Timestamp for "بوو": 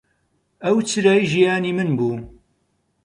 1.97-2.13